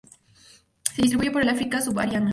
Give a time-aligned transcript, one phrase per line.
[0.95, 2.29] Se distribuye por el África subsahariana.